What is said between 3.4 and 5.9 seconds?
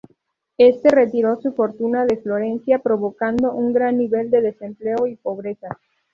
un gran nivel de desempleo y pobreza.